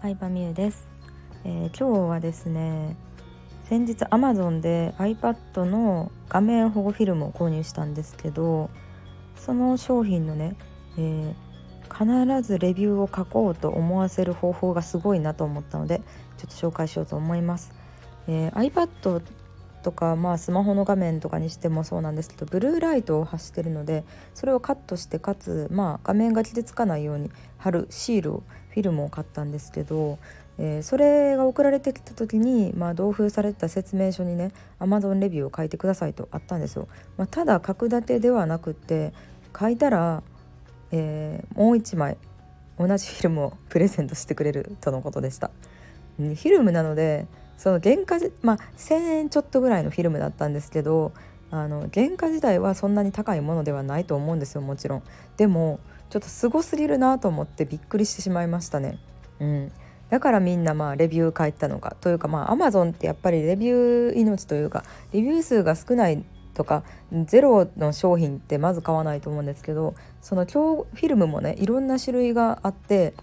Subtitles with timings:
[0.00, 0.86] 相葉美優です、
[1.44, 2.96] えー、今日はですね
[3.64, 8.70] 先日 Amazon で iPad の画面保護フィルムを購入したんですけど
[9.34, 10.56] その商品のね、
[10.96, 16.00] えー、必ずレビューを書こうと思わせる方法がすごいなと思ったので
[16.36, 17.72] ちょっと紹介しようと思います、
[18.28, 19.20] えー、iPad
[19.82, 24.04] とか、まあ、スマホの画面とかにしてもそうなんですけどブルーライトを発してるので
[24.34, 30.18] それをカットしてかつ、まあ、画面が傷つかないように貼るシールをフィルムを買ったんですけど、
[30.58, 36.88] えー、それが送られてきた時に、まあ、同封された説明書にね Amazon レビューを書いてくださいとあったんですよ。
[37.16, 39.12] まあ、ただ書くだけではなくて
[39.58, 40.22] 書いたら、
[40.92, 42.16] えー、もう1枚
[42.78, 45.50] 同じフィルムをプレゼントしてくれるとのことでした。
[46.18, 47.26] フィルムなので
[47.58, 51.12] その原価まあ1,000円ちょっとぐらいのフィルムだったんですけど
[51.50, 55.02] あの原価自体はそんなに高いものではないと思うんですよもちろん。
[55.36, 58.98] でもちょっとすごすぎるなと思ってびっくりしてしまいましたね。
[59.40, 59.72] うん、
[60.08, 66.82] だからみんなまあレビュー書いたのかというかまあアマゾンってやっぱりレビュー命というかレビュー数が少ないとか
[67.26, 73.14] ゼロの商品ってまず買わないと思うんですけどその今日フィルムもねいろんな種類があって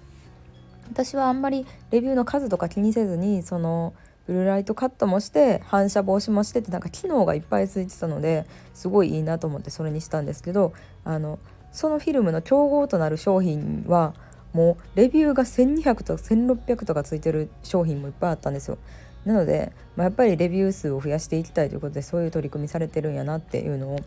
[0.91, 3.93] 私はあんまりレビューの数とか気にせずにその
[4.27, 10.73] ブルーライトカットもして反射防止もしてってなんか機能がいっぱいついてたのですごいいいなと思ってそれにしたんですけど
[11.03, 11.39] あの
[11.71, 14.13] そのフィルムの競合となる商品は
[14.53, 18.77] もうレビューが1200とか1600とかついてる商品もいっぱいあったんですよ。
[19.25, 23.99] なので、まあ、やっぱりレビュー数を増やしていきたいということでそういう取り組みされてるんやなっていうのを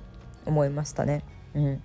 [0.46, 1.22] 思いましたね。
[1.54, 1.82] うん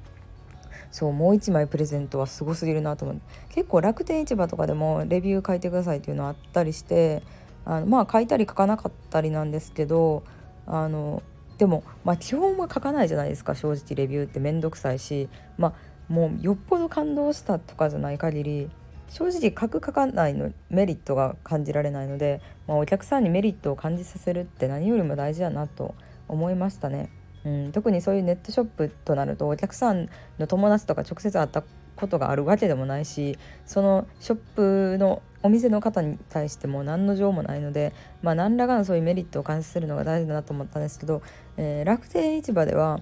[0.91, 7.23] そうもう1枚プレゼントはすごすぎるなと思って結構楽天市場とかでもレビュー書いてくださいっていうのあったりして
[7.65, 10.23] あのまあ書いたり書かなかったりなんですけど
[10.65, 11.23] あの
[11.57, 15.73] でも、まあ、基本は書かないじゃないですか正直レビューって面倒くさいし、まあ、
[16.11, 18.69] もうよっぽど感動したとかじゃない限り
[19.09, 25.93] 正直書く書かないのメリットが感じられないので、まあ、お客さんにメリットを感じさせるって何よりも大事だなと
[26.27, 27.09] 思いましたね。
[27.45, 31.63] うん、特にそういうネットショップとなるとお客さんの友達とか直接会った
[31.95, 41.21] ことがあるわけでもないしそのショップのお店の方に対しても何の情もないので、まあ、何らかのそういうメリットを感じするのが大事だなと思ったんですけど、
[41.57, 43.01] えー、楽天市場では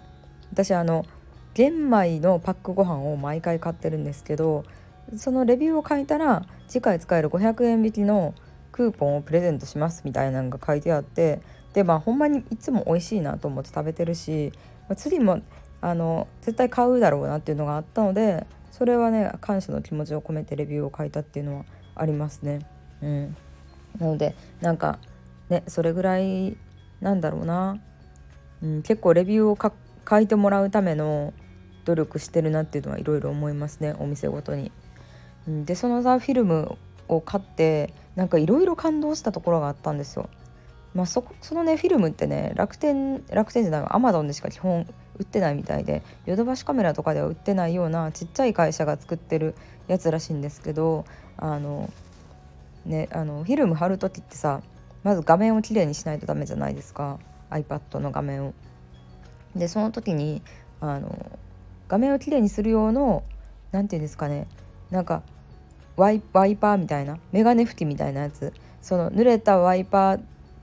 [0.51, 1.05] 私あの
[1.53, 4.63] 玄米のパックご飯を毎回買ってるんですけど
[5.15, 8.33] そのレビューを書いたら次回使える500円引きの
[8.71, 11.41] クーポンをプレゼントしますみたいなのが書いてあって
[11.73, 14.51] でまあほんまにいつも美味しいなと思って食べてるし、
[14.87, 15.41] まあ、次も
[15.81, 21.65] あの絶対買うだろうなっていうのがあったのでそれはね感謝の気持ちを込めてレビューを書いたっていうのは
[22.01, 22.59] ありますね。
[23.03, 23.35] うん、
[23.99, 24.97] なのでなんか
[25.49, 26.57] ねそれぐらい
[26.99, 27.79] なんだろうな、
[28.63, 29.73] うん、結構レビューを
[30.09, 31.33] 書いてもらうための
[31.85, 34.71] 努力してるなっていうのはいろいろ思いますねお店ごとに。
[35.47, 40.29] うん、でそのザ・フィルムを買ってなんかいろいろ感動したところがあったんですよ。
[40.93, 44.87] まあ、そそのねフィルムってね楽天楽天じゃないアマゾンでしか基本
[45.21, 49.55] 売ってないみたいでヨドバシカメラとかでは売ってないようなちっちゃい会社が作ってる
[49.87, 51.05] やつらしいんですけど
[51.37, 51.91] あの
[52.85, 54.61] ねあのフィルム貼る時ってさ
[55.03, 58.53] まず画面をきれいにしないとダメじゃないですか iPad の画面を。
[59.55, 60.41] でその時に
[60.79, 61.39] あの
[61.87, 63.23] 画面をきれいにする用の
[63.71, 64.47] 何て言うんですかね
[64.89, 65.23] なんか
[65.97, 70.21] ワイワイパーみたいなメガネ拭きみたいなやつその濡れたワイパー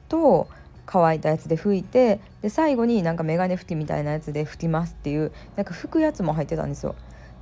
[0.08, 0.48] と
[0.90, 6.94] 乾いたやつで拭いてで最後になんかメガネ拭きみたいなやつで拭きますっていうなんか拭くやつも入ってたんですよ。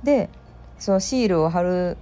[0.03, 0.29] で
[0.77, 1.97] そのシールを貼る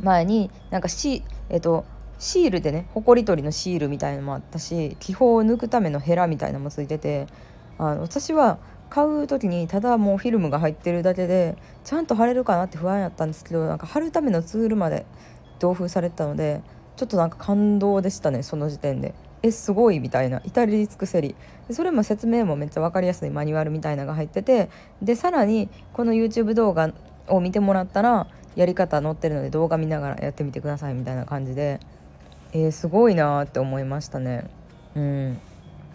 [0.00, 1.84] 前になんかシ,、えっと、
[2.18, 7.26] シールでねほこり取りのシールみたいのもあったし気泡を抜くためのヘラみたいなのもついてて
[7.78, 8.58] あの私は
[8.90, 15.06] 買う時にただもうフィルムが入ってるだけでちゃんと貼れるかなって不安やったんですけどなんか貼るためのツールまで
[15.58, 16.60] 同封されてたので
[16.96, 19.14] ちょっとなんか感動でしたねその時点で。
[19.42, 20.40] えすごいみたいな。
[20.44, 21.34] 至り尽くせり。
[21.70, 24.70] それも説明もめっちゃ分かりやすいマニュアルみたいなのが入ってて。
[25.02, 26.92] でさらにこの YouTube 動画
[27.28, 31.80] を見てもらったらやり方載ってるので動画見ながらやってみてくださいみたいな感じで。
[32.52, 34.44] えー、すごいなって思いましたね。
[34.94, 35.38] うん。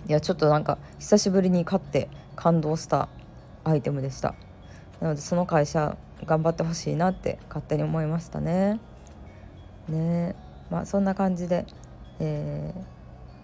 [0.07, 3.09] いやちょっとなんか久しぶりに買って感動した
[3.63, 4.35] アイテムでした。
[4.99, 5.95] なのでその会社
[6.25, 8.79] 頑張ってほしいなって勝手に思いましたね。
[9.87, 10.35] ね。
[10.69, 11.65] まあそんな感じで
[12.19, 12.96] えー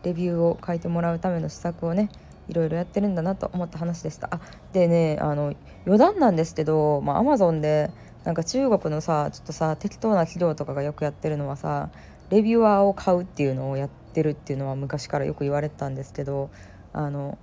[0.03, 2.09] レビューを書いてもらうための施策をね
[2.47, 4.27] いろいろやってるんだなと思った話でした。
[4.31, 4.39] あ
[4.73, 5.53] でねあの
[5.85, 7.89] 余談なんですけど、まあ、アマゾンで
[8.25, 11.89] なんか中国のさちょっとさ適当な企業とかがよくやってるのはさ
[12.29, 16.49] レビュアーを買うっていうのをやってるっていうのは昔からよく言われてたんですけど
[16.93, 17.37] あの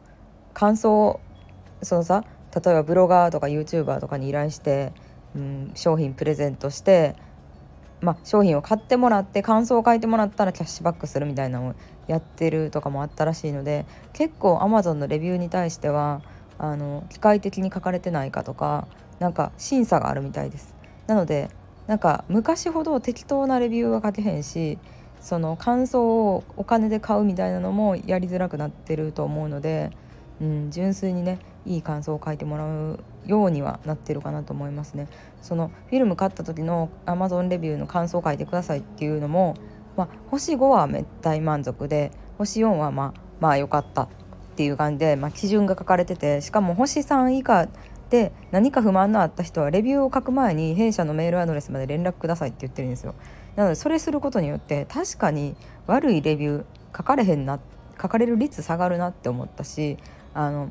[0.55, 1.21] 感想
[1.83, 2.25] そのさ
[2.55, 4.93] 例えばブロガーとか YouTuber とかに依頼して、
[5.35, 7.15] うん、商品プレゼントして
[8.00, 11.75] まあ、商品を買ってもらって感想を書いてもらったらキャッシュバックするみたいなのを
[12.06, 16.23] やってるとかもあったらしいので結構 Amazon のレビューに対しては
[16.58, 18.87] あの機械的に書かれてないかとか
[19.19, 20.75] なんか審査があるみたいです。
[21.06, 21.50] なので
[21.87, 24.79] なんか昔ほど適当なレビューは書けへんし
[25.20, 29.91] その感想をお金で買うみたいなのもやりづらくなってると思うので、
[30.41, 35.09] うん、純粋にねいい感想を書いてもらうようにはなってるかなと思いますね。
[35.43, 39.55] そのフィルム買った時の Amazon レビューの感想を書いてくださいっていうのも、
[39.97, 44.09] まあ、星5はめ大満足で星4はまあまあ良かったっ
[44.57, 47.69] ていう感じで、まあ、基準が書かれててしかも星3以下
[48.11, 53.15] で何か不満のあった人はレビューを書く前に弊社のメールアドレスまで連絡くださいって言ってるんですよ。
[53.57, 56.65] なのでそれすることによって確かに悪いレビュー
[56.97, 57.61] 書かれへんな
[58.01, 59.99] 書かれる率下がるなって思ったし
[60.35, 60.71] あの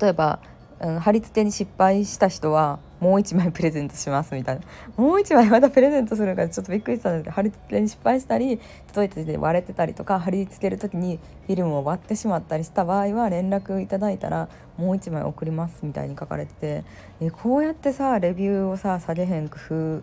[0.00, 0.40] 例えば、
[0.80, 4.62] うん、貼り付けに失敗した人はもう1枚プレゼントしますみたいな
[4.96, 8.58] もう1枚またプレゼントするからちょっとびっくりしたんですけど貼り付けに失敗したり
[8.88, 14.48] 届いた時で割れてたりとか貼り付ける時にフィルムを割ってしまったりした場合は連絡いただいたら
[14.78, 16.84] もう1枚送りますみたいに書かれてて
[17.20, 20.02] えこうやってさレビューをさ下げへん工夫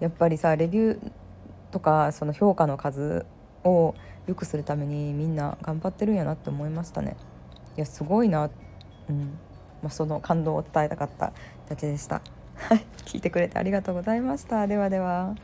[0.00, 1.12] やっぱりさレビュー
[1.70, 3.24] とかその評価の数
[3.64, 3.94] を
[4.26, 7.16] 良くするためにみんな頑張ってるんやなって思いましたね。
[7.76, 8.50] いやすごいな、
[9.08, 9.38] うん
[9.82, 11.32] まあ、その感動を伝えたかった
[11.68, 12.20] だけでした。
[12.54, 14.66] はい、聞いてくれてありがとうございました。
[14.66, 15.34] ではでは。